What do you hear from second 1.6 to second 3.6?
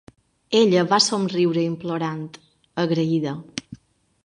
implorant, agraïda.